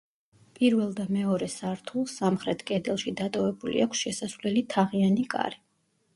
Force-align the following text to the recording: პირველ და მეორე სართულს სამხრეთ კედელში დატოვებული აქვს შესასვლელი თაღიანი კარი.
პირველ 0.59 0.95
და 0.99 1.03
მეორე 1.17 1.49
სართულს 1.55 2.15
სამხრეთ 2.21 2.65
კედელში 2.73 3.15
დატოვებული 3.21 3.85
აქვს 3.87 4.03
შესასვლელი 4.07 4.67
თაღიანი 4.75 5.29
კარი. 5.37 5.63